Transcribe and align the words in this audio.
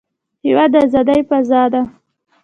هېواد 0.45 0.69
د 0.73 0.75
ازادۍ 0.85 1.21
فضا 1.29 1.63
ده. 1.73 1.81